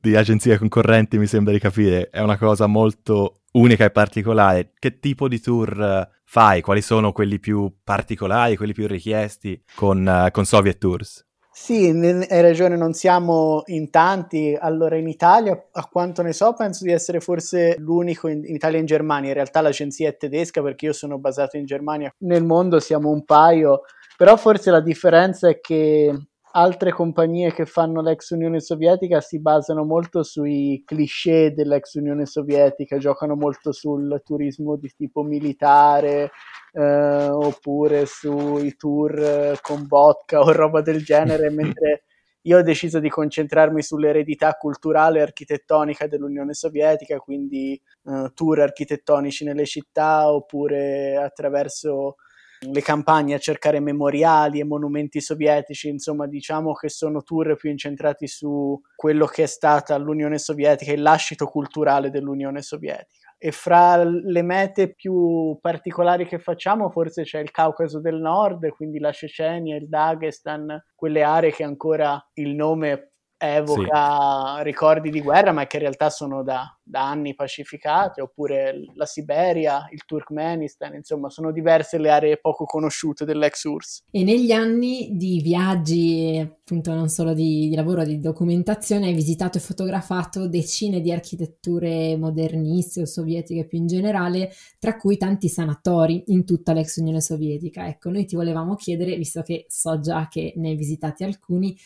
[0.00, 2.10] di, agenzie concorrenti, mi sembra di capire.
[2.10, 4.72] È una cosa molto unica e particolare.
[4.78, 6.60] Che tipo di tour fai?
[6.60, 11.26] Quali sono quelli più particolari, quelli più richiesti con, uh, con Soviet Tours?
[11.60, 14.56] Sì, hai ragione, non siamo in tanti.
[14.58, 18.76] Allora, in Italia, a quanto ne so, penso di essere forse l'unico in, in, Italia
[18.76, 19.30] e in Germania.
[19.30, 22.14] In realtà l'agenzia è tedesca perché io sono basato in Germania.
[22.18, 23.82] Nel mondo siamo un paio,
[24.16, 26.27] però forse la differenza è che
[26.58, 32.98] altre compagnie che fanno l'ex Unione Sovietica si basano molto sui cliché dell'ex Unione Sovietica,
[32.98, 36.32] giocano molto sul turismo di tipo militare
[36.72, 42.02] eh, oppure sui tour con vodka o roba del genere, mentre
[42.42, 49.44] io ho deciso di concentrarmi sull'eredità culturale e architettonica dell'Unione Sovietica, quindi eh, tour architettonici
[49.44, 52.16] nelle città oppure attraverso
[52.60, 58.26] le campagne a cercare memoriali e monumenti sovietici, insomma diciamo che sono tour più incentrati
[58.26, 63.34] su quello che è stata l'Unione Sovietica, il lascito culturale dell'Unione Sovietica.
[63.40, 68.98] E fra le mete più particolari che facciamo forse c'è il Caucaso del Nord, quindi
[68.98, 74.62] la Cecenia, il Dagestan, quelle aree che ancora il nome evoca sì.
[74.64, 79.88] ricordi di guerra, ma che in realtà sono da, da, anni pacificate, oppure la Siberia,
[79.92, 84.02] il Turkmenistan, insomma, sono diverse le aree poco conosciute dell'ex URSS.
[84.10, 89.58] E negli anni di viaggi, appunto, non solo di, di lavoro, di documentazione, hai visitato
[89.58, 96.24] e fotografato decine di architetture moderniste o sovietiche più in generale, tra cui tanti sanatori
[96.26, 97.86] in tutta l'ex Unione Sovietica.
[97.86, 101.76] Ecco, noi ti volevamo chiedere, visto che so già che ne hai visitati alcuni,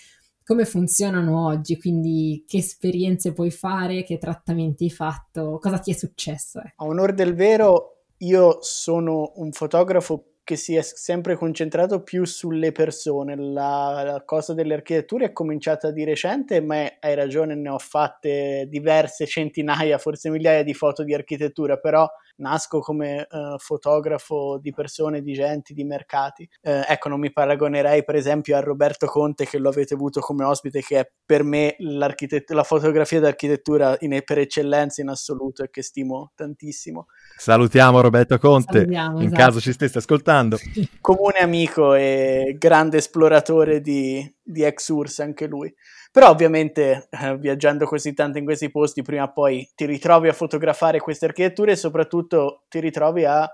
[0.45, 5.95] come funzionano oggi, quindi che esperienze puoi fare, che trattamenti hai fatto, cosa ti è
[5.95, 6.61] successo.
[6.61, 6.73] Eh.
[6.77, 12.73] A onore del vero, io sono un fotografo che si è sempre concentrato più sulle
[12.73, 13.37] persone.
[13.37, 18.67] La, la, cosa delle architetture è cominciata di recente, ma hai ragione, ne ho fatte
[18.69, 25.23] diverse centinaia, forse migliaia di foto di architettura, però nasco come uh, fotografo di persone,
[25.23, 26.49] di gente, di mercati.
[26.63, 30.45] Uh, ecco, non mi paragonerei per esempio a Roberto Conte che lo avete avuto come
[30.45, 35.83] ospite, che è per me la fotografia d'architettura in, per eccellenza in assoluto e che
[35.83, 37.07] stimo tantissimo.
[37.37, 39.43] Salutiamo Roberto Conte, Salutiamo, in esatto.
[39.43, 40.59] caso ci stesse ascoltando.
[41.01, 45.73] Comune amico e grande esploratore di, di ex-URSS anche lui.
[46.13, 50.35] Però ovviamente eh, viaggiando così tanto in questi posti, prima o poi ti ritrovi a
[50.35, 53.49] fotografare queste architetture e soprattutto ti ritrovi a, uh,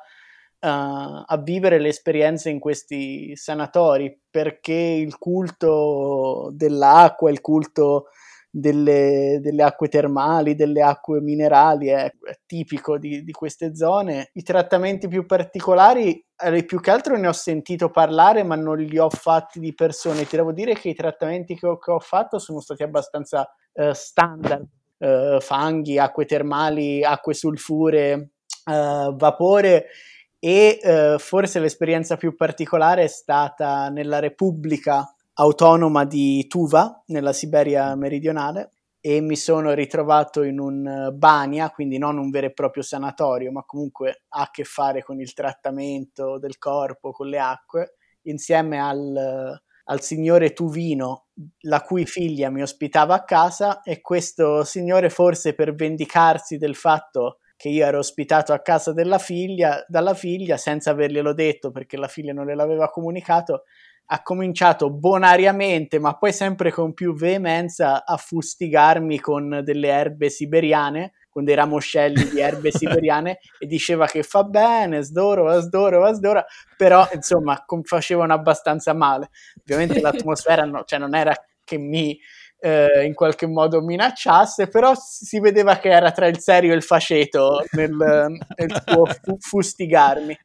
[0.60, 8.06] a vivere le esperienze in questi sanatori, perché il culto dell'acqua, il culto
[8.50, 12.10] delle, delle, acque termali, delle acque minerali, è,
[12.46, 14.30] tipico di, di, queste zone.
[14.34, 18.98] I trattamenti più particolari, eh, più che altro ne ho sentito parlare, ma non li
[18.98, 20.26] ho fatti di persone.
[20.26, 23.94] Ti devo dire che i trattamenti che ho, che ho fatto sono stati abbastanza eh,
[23.94, 24.66] standard.
[24.98, 28.30] Eh, fanghi, acque termali, acque sulfure,
[28.64, 29.86] eh, vapore
[30.40, 37.94] e eh, forse l'esperienza più particolare è stata nella Repubblica autonoma di Tuva, nella Siberia
[37.94, 42.82] meridionale, e mi sono ritrovato in un eh, bania, quindi non un vero e proprio
[42.82, 47.94] sanatorio, ma comunque ha a che fare con il trattamento del corpo, con le acque,
[48.22, 51.26] insieme al, al signore Tuvino,
[51.60, 57.38] la cui figlia mi ospitava a casa, e questo signore forse per vendicarsi del fatto
[57.56, 62.06] che io ero ospitato a casa della figlia, dalla figlia, senza averglielo detto perché la
[62.06, 63.64] figlia non gliel'aveva comunicato,
[64.10, 71.12] ha cominciato bonariamente, ma poi sempre con più veemenza, a fustigarmi con delle erbe siberiane,
[71.28, 76.44] con dei ramoscelli di erbe siberiane, e diceva che fa bene, sdoro, sdoro, sdoro,
[76.76, 79.28] però insomma facevano abbastanza male.
[79.60, 82.18] Ovviamente l'atmosfera no, cioè, non era che mi
[82.60, 86.82] eh, in qualche modo minacciasse, però si vedeva che era tra il serio e il
[86.82, 90.36] faceto nel, nel suo fu- fustigarmi.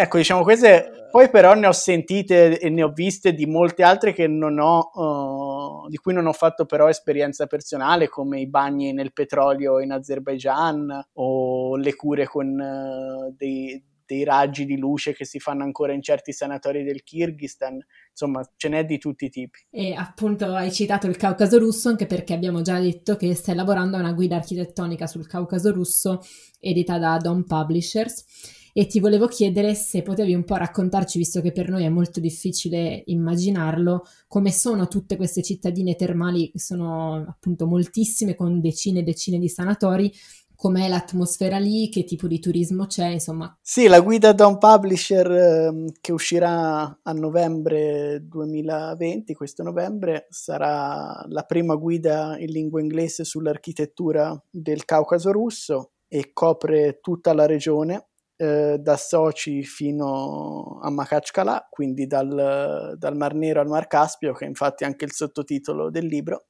[0.00, 4.12] Ecco, diciamo queste, poi però ne ho sentite e ne ho viste di molte altre
[4.12, 8.92] che non ho, uh, di cui non ho fatto però esperienza personale, come i bagni
[8.92, 15.24] nel petrolio in Azerbaijan o le cure con uh, dei, dei raggi di luce che
[15.24, 19.66] si fanno ancora in certi sanatori del Kirghizistan, insomma ce n'è di tutti i tipi.
[19.68, 23.96] E appunto hai citato il Caucaso russo anche perché abbiamo già detto che stai lavorando
[23.96, 26.20] a una guida architettonica sul Caucaso russo
[26.60, 31.50] edita da Dom Publishers e ti volevo chiedere se potevi un po' raccontarci, visto che
[31.50, 37.66] per noi è molto difficile immaginarlo, come sono tutte queste cittadine termali, che sono appunto
[37.66, 40.12] moltissime con decine e decine di sanatori,
[40.54, 43.52] com'è l'atmosfera lì, che tipo di turismo c'è, insomma.
[43.60, 51.24] Sì, la guida da un publisher eh, che uscirà a novembre 2020, questo novembre, sarà
[51.26, 58.04] la prima guida in lingua inglese sull'architettura del Caucaso russo e copre tutta la regione,
[58.40, 64.44] eh, da Sochi fino a Makhachkala, quindi dal, dal Mar Nero al Mar Caspio, che
[64.44, 66.46] è infatti anche il sottotitolo del libro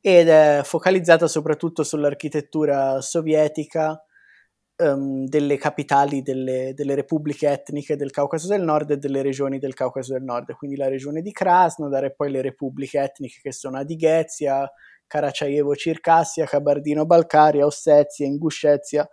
[0.00, 4.00] ed è focalizzata soprattutto sull'architettura sovietica
[4.76, 9.74] um, delle capitali delle, delle, repubbliche etniche del Caucaso del Nord e delle regioni del
[9.74, 13.78] Caucaso del Nord, quindi la regione di Krasnodar e poi le repubbliche etniche che sono
[13.78, 14.70] Adighezia,
[15.06, 19.08] Karachaevo-Circassia, Kabardino-Balcaria, Ossetia, Inguscezia,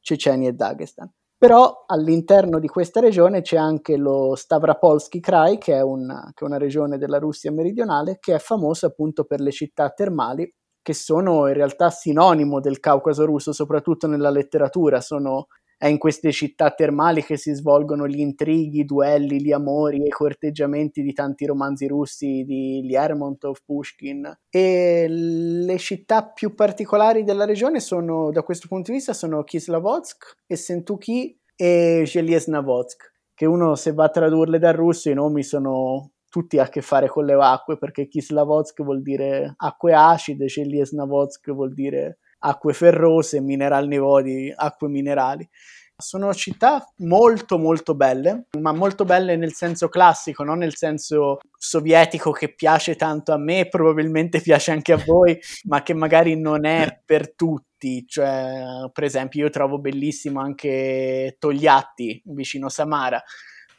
[0.00, 1.10] Cecenia e Dagestan.
[1.40, 6.46] Però all'interno di questa regione c'è anche lo Stavropolsky Krai, che è, una, che è
[6.46, 11.46] una regione della Russia meridionale, che è famosa appunto per le città termali, che sono
[11.48, 15.00] in realtà sinonimo del Caucaso russo, soprattutto nella letteratura.
[15.00, 15.46] Sono
[15.80, 20.08] è in queste città termali che si svolgono gli intrighi, i duelli, gli amori e
[20.08, 24.30] i corteggiamenti di tanti romanzi russi di Lermontov, Pushkin.
[24.50, 30.42] E le città più particolari della regione sono, da questo punto di vista, sono Kislavodsk
[30.46, 36.10] e Sentuki e Zhelyesnavodsk, che uno se va a tradurle dal russo i nomi sono
[36.28, 41.72] tutti a che fare con le acque, perché Kislavodsk vuol dire acque acide, Zhelyesnavodsk vuol
[41.72, 45.48] dire acque ferrose, minerali vodi, acque minerali.
[45.96, 52.30] Sono città molto molto belle, ma molto belle nel senso classico, non nel senso sovietico
[52.30, 57.00] che piace tanto a me, probabilmente piace anche a voi, ma che magari non è
[57.04, 58.04] per tutti.
[58.06, 63.22] Cioè, per esempio, io trovo bellissimo anche Togliatti, vicino Samara,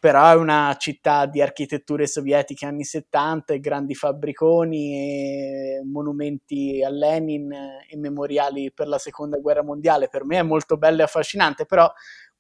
[0.02, 6.90] però è una città di architetture sovietiche anni 70 e grandi fabbriconi e monumenti a
[6.90, 7.52] Lenin
[7.88, 10.10] e memoriali per la seconda guerra mondiale.
[10.10, 11.88] Per me è molto bello e affascinante, però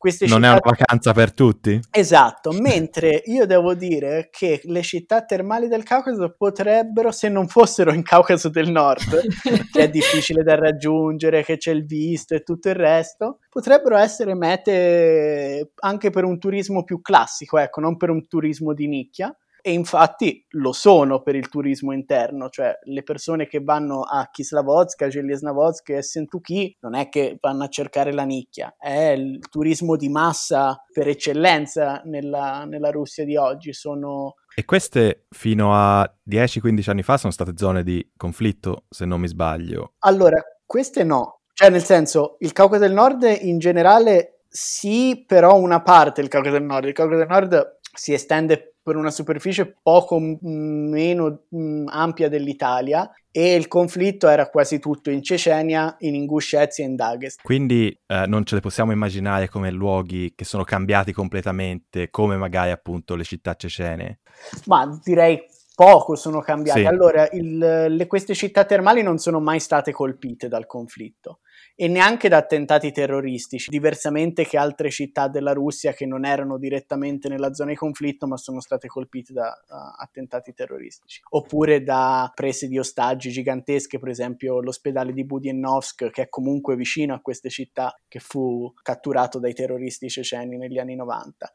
[0.01, 0.47] queste non città...
[0.47, 1.79] è una vacanza per tutti?
[1.91, 7.93] Esatto, mentre io devo dire che le città termali del Caucaso potrebbero, se non fossero
[7.93, 9.21] in Caucaso del Nord,
[9.71, 14.33] che è difficile da raggiungere, che c'è il visto e tutto il resto, potrebbero essere
[14.33, 19.71] mete anche per un turismo più classico, ecco, non per un turismo di nicchia e
[19.71, 25.11] infatti lo sono per il turismo interno, cioè le persone che vanno a Kislavodsk, a
[25.11, 30.09] Zhelyesnavodsk e Sentuki non è che vanno a cercare la nicchia, è il turismo di
[30.09, 37.03] massa per eccellenza nella, nella Russia di oggi, sono e queste fino a 10-15 anni
[37.03, 39.93] fa sono state zone di conflitto, se non mi sbaglio.
[39.99, 41.39] Allora, queste no.
[41.53, 46.57] Cioè, nel senso, il Caucaso del Nord in generale sì, però una parte del Caucaso
[46.57, 46.85] del Nord.
[46.85, 51.43] Il Caucaso del Nord si estende per una superficie poco meno
[51.85, 57.45] ampia dell'Italia e il conflitto era quasi tutto in Cecenia, in Inguscezia e in Dagestan.
[57.45, 62.71] Quindi eh, non ce le possiamo immaginare come luoghi che sono cambiati completamente, come magari
[62.71, 64.19] appunto le città cecene?
[64.65, 65.39] Ma direi
[65.75, 66.81] poco sono cambiati.
[66.81, 66.85] Sì.
[66.85, 71.39] Allora, il, le, queste città termali non sono mai state colpite dal conflitto
[71.81, 77.27] e neanche da attentati terroristici, diversamente che altre città della Russia che non erano direttamente
[77.27, 82.67] nella zona di conflitto ma sono state colpite da uh, attentati terroristici, oppure da prese
[82.67, 87.99] di ostaggi gigantesche, per esempio l'ospedale di Budienovsk che è comunque vicino a queste città
[88.07, 91.51] che fu catturato dai terroristi ceceni negli anni 90.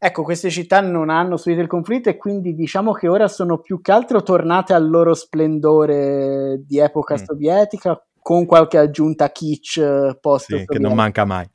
[0.00, 3.80] Ecco, queste città non hanno subito il conflitto e quindi diciamo che ora sono più
[3.80, 7.24] che altro tornate al loro splendore di epoca mm.
[7.24, 11.48] sovietica, con qualche aggiunta kitsch eh, post sì, che non manca mai.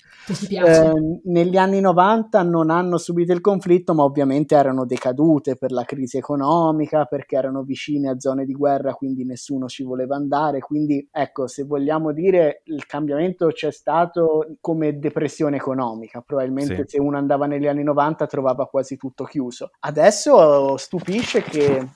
[0.50, 5.84] Eh, negli anni 90 non hanno subito il conflitto, ma ovviamente erano decadute per la
[5.84, 10.62] crisi economica, perché erano vicine a zone di guerra, quindi nessuno ci voleva andare.
[10.62, 16.24] Quindi, ecco, se vogliamo dire, il cambiamento c'è stato come depressione economica.
[16.26, 16.96] Probabilmente sì.
[16.96, 19.70] se uno andava negli anni 90 trovava quasi tutto chiuso.
[19.82, 21.88] Adesso stupisce che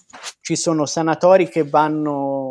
[0.41, 2.46] ci sono sanatori che vanno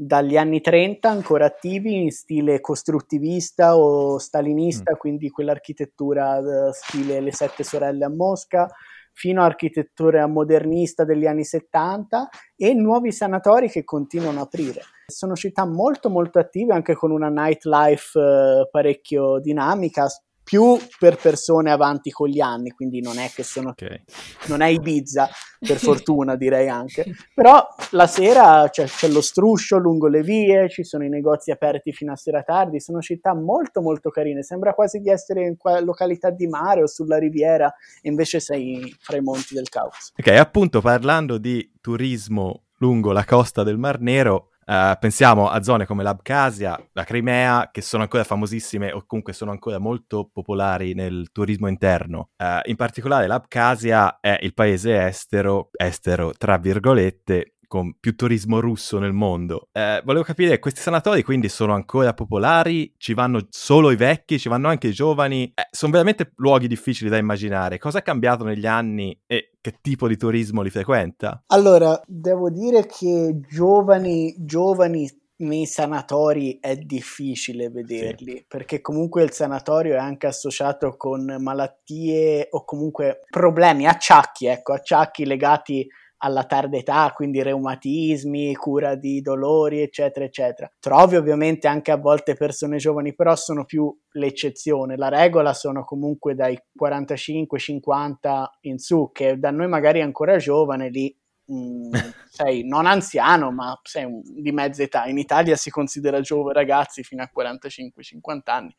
[0.00, 4.96] dagli anni 30 ancora attivi in stile costruttivista o stalinista, mm.
[4.96, 8.68] quindi quell'architettura eh, stile Le Sette Sorelle a Mosca,
[9.12, 14.82] fino a architettura modernista degli anni 70 e nuovi sanatori che continuano a aprire.
[15.08, 20.06] Sono città molto molto attive anche con una nightlife eh, parecchio dinamica,
[20.48, 24.02] più per persone avanti con gli anni, quindi non è che sono okay.
[24.46, 25.28] non è Ibiza,
[25.58, 27.04] per fortuna direi anche.
[27.34, 31.92] Però la sera c'è, c'è, lo struscio lungo le vie, ci sono i negozi aperti
[31.92, 35.80] fino a sera tardi, sono città molto molto carine, sembra quasi di essere in qua-
[35.80, 37.70] località di mare o sulla riviera,
[38.00, 40.12] e invece sei fra i monti del Caucaso.
[40.16, 45.86] Ok, appunto parlando di turismo lungo la costa del Mar Nero, Uh, pensiamo a zone
[45.86, 51.30] come l'Abkhazia, la Crimea, che sono ancora famosissime o comunque sono ancora molto popolari nel
[51.32, 52.28] turismo interno.
[52.36, 58.98] Uh, in particolare l'Abkhazia è il paese estero, estero tra virgolette, con più turismo russo
[58.98, 59.68] nel mondo.
[59.70, 62.94] Eh, volevo capire, questi sanatori quindi sono ancora popolari?
[62.96, 64.38] Ci vanno solo i vecchi?
[64.38, 65.52] Ci vanno anche i giovani?
[65.54, 67.78] Eh, sono veramente luoghi difficili da immaginare.
[67.78, 71.42] Cosa è cambiato negli anni e che tipo di turismo li frequenta?
[71.48, 75.08] Allora, devo dire che giovani, giovani
[75.38, 78.44] nei sanatori è difficile vederli sì.
[78.48, 85.24] perché comunque il sanatorio è anche associato con malattie o comunque problemi, acciacchi, ecco, acciacchi
[85.24, 85.86] legati
[86.18, 90.70] alla tarda età, quindi reumatismi, cura di dolori, eccetera, eccetera.
[90.78, 94.96] Trovi ovviamente anche a volte persone giovani, però sono più l'eccezione.
[94.96, 101.16] La regola sono comunque dai 45-50 in su, che da noi magari ancora giovane, lì
[101.44, 101.92] mh, mm,
[102.28, 105.06] sei non anziano, ma sei di mezza età.
[105.06, 108.74] In Italia si considera giovane ragazzi fino a 45-50 anni.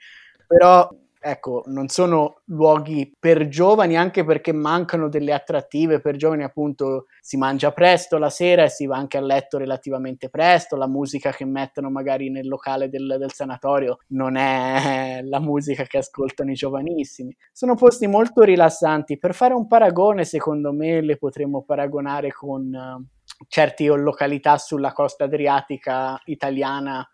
[0.48, 7.06] Però ecco, non sono luoghi per giovani anche perché mancano delle attrattive per giovani, appunto
[7.20, 11.32] si mangia presto la sera e si va anche a letto relativamente presto, la musica
[11.32, 16.56] che mettono magari nel locale del, del sanatorio non è la musica che ascoltano i
[16.56, 17.36] giovanissimi.
[17.52, 23.06] Sono posti molto rilassanti, per fare un paragone secondo me le potremmo paragonare con uh,
[23.48, 27.08] certe località sulla costa adriatica italiana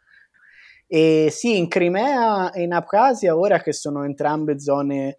[0.87, 5.17] e sì, in Crimea e in Abkhazia, ora che sono entrambe zone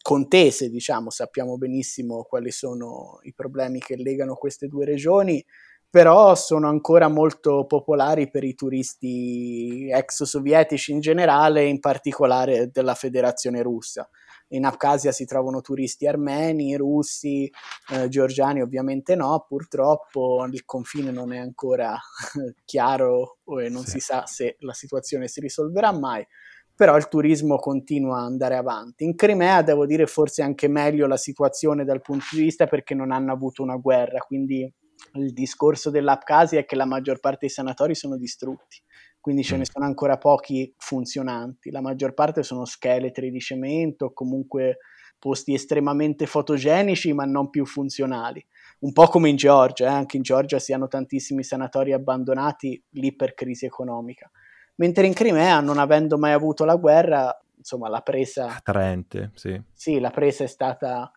[0.00, 5.44] contese, diciamo, sappiamo benissimo quali sono i problemi che legano queste due regioni,
[5.90, 12.94] però sono ancora molto popolari per i turisti ex sovietici in generale, in particolare della
[12.94, 14.08] Federazione russa
[14.48, 17.50] in Abkhazia si trovano turisti armeni, russi,
[17.92, 21.98] eh, georgiani ovviamente no, purtroppo il confine non è ancora
[22.64, 23.92] chiaro e non sì.
[23.92, 26.26] si sa se la situazione si risolverà mai,
[26.74, 29.04] però il turismo continua ad andare avanti.
[29.04, 33.10] In Crimea devo dire forse anche meglio la situazione dal punto di vista perché non
[33.10, 34.72] hanno avuto una guerra, quindi
[35.14, 38.82] il discorso dell'Abkhazia è che la maggior parte dei sanatori sono distrutti
[39.20, 39.70] quindi ce ne mm.
[39.70, 41.70] sono ancora pochi funzionanti.
[41.70, 44.78] La maggior parte sono scheletri di cemento, comunque
[45.18, 48.44] posti estremamente fotogenici ma non più funzionali.
[48.80, 49.92] Un po' come in Georgia, eh?
[49.92, 54.30] anche in Georgia si hanno tantissimi sanatori abbandonati lì per crisi economica.
[54.76, 58.46] Mentre in Crimea, non avendo mai avuto la guerra, insomma, la presa...
[58.46, 59.60] Attraente, sì.
[59.72, 61.10] Sì, la presa è stata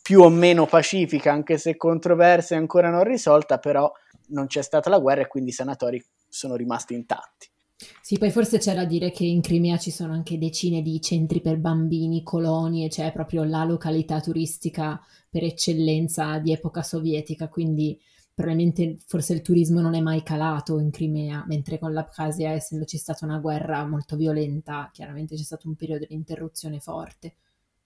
[0.00, 3.90] più o meno pacifica, anche se controversa e ancora non risolta, però
[4.28, 7.48] non c'è stata la guerra e quindi i sanatori sono rimasti intatti.
[8.02, 11.40] Sì, poi forse c'è da dire che in Crimea ci sono anche decine di centri
[11.40, 15.00] per bambini, colonie, cioè proprio la località turistica
[15.30, 17.98] per eccellenza di epoca sovietica, quindi
[18.34, 23.24] probabilmente forse il turismo non è mai calato in Crimea, mentre con l'Abkhazia, essendoci stata
[23.24, 27.34] una guerra molto violenta, chiaramente c'è stato un periodo di interruzione forte.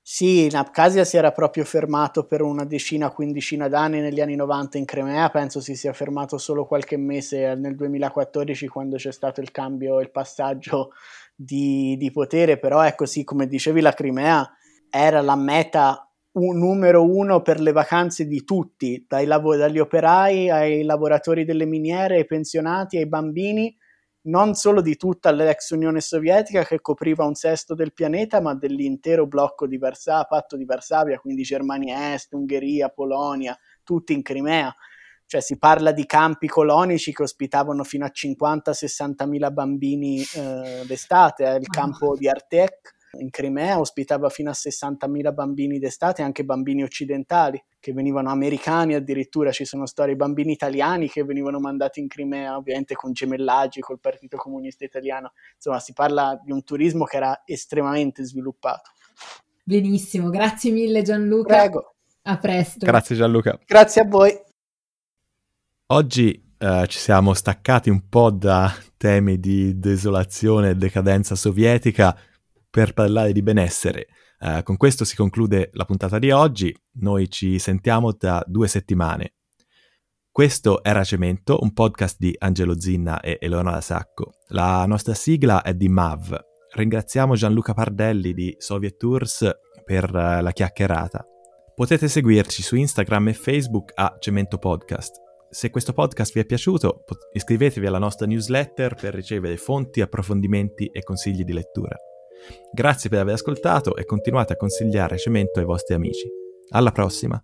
[0.07, 4.85] Sì, Abkhazia si era proprio fermato per una decina, quindicina d'anni negli anni 90 in
[4.85, 10.01] Crimea, penso si sia fermato solo qualche mese nel 2014 quando c'è stato il cambio,
[10.01, 10.91] il passaggio
[11.35, 14.47] di, di potere, però è così come dicevi la Crimea
[14.91, 20.51] era la meta un, numero uno per le vacanze di tutti, dai lav- dagli operai
[20.51, 23.75] ai lavoratori delle miniere, ai pensionati, ai bambini,
[24.25, 29.27] non solo di tutta l'ex Unione Sovietica che copriva un sesto del pianeta, ma dell'intero
[29.27, 34.75] blocco di Varsavia, patto di Varsavia, quindi Germania Est, Ungheria, Polonia, tutti in Crimea.
[35.27, 41.45] Cioè si parla di campi colonici che ospitavano fino a 50-60 mila bambini eh, d'estate,
[41.47, 46.83] eh, il campo di Artek in Crimea ospitava fino a 60.000 bambini d'estate, anche bambini
[46.83, 52.57] occidentali che venivano americani addirittura, ci sono storie bambini italiani che venivano mandati in Crimea,
[52.57, 55.33] ovviamente con gemellaggi col Partito Comunista Italiano.
[55.55, 58.93] Insomma, si parla di un turismo che era estremamente sviluppato.
[59.63, 61.57] Benissimo, grazie mille Gianluca.
[61.57, 61.95] Prego.
[62.23, 62.87] A presto.
[62.87, 63.59] Grazie Gianluca.
[63.67, 64.35] Grazie a voi.
[65.89, 72.17] Oggi uh, ci siamo staccati un po' da temi di desolazione e decadenza sovietica
[72.71, 74.07] per parlare di benessere.
[74.41, 79.35] Uh, con questo si conclude la puntata di oggi, noi ci sentiamo tra due settimane.
[80.31, 84.33] Questo era Cemento, un podcast di Angelo Zinna e Eleonora Sacco.
[84.49, 86.37] La nostra sigla è di MAV.
[86.73, 89.49] Ringraziamo Gianluca Pardelli di Soviet Tours
[89.85, 91.25] per uh, la chiacchierata.
[91.75, 95.23] Potete seguirci su Instagram e Facebook a Cemento Podcast.
[95.51, 101.03] Se questo podcast vi è piaciuto, iscrivetevi alla nostra newsletter per ricevere fonti, approfondimenti e
[101.05, 101.97] consigli di lettura.
[102.73, 106.29] Grazie per aver ascoltato e continuate a consigliare Cemento ai vostri amici.
[106.71, 107.43] Alla prossima!